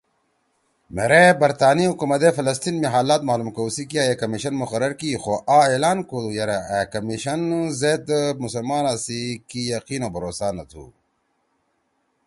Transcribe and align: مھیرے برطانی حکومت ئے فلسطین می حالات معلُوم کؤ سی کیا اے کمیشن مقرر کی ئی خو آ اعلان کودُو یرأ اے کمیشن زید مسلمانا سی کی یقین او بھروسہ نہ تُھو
مھیرے 0.95 1.23
برطانی 1.41 1.85
حکومت 1.91 2.21
ئے 2.25 2.31
فلسطین 2.37 2.75
می 2.81 2.87
حالات 2.95 3.21
معلُوم 3.29 3.49
کؤ 3.55 3.67
سی 3.75 3.83
کیا 3.89 4.03
اے 4.07 4.13
کمیشن 4.21 4.53
مقرر 4.61 4.91
کی 4.99 5.07
ئی 5.11 5.17
خو 5.23 5.33
آ 5.57 5.59
اعلان 5.69 5.97
کودُو 6.09 6.29
یرأ 6.37 6.59
اے 6.71 6.81
کمیشن 6.93 7.41
زید 7.79 8.05
مسلمانا 8.43 8.93
سی 9.05 9.19
کی 9.49 9.61
یقین 9.75 10.01
او 10.05 10.09
بھروسہ 10.15 10.47
نہ 10.57 10.63
تُھو 10.71 10.85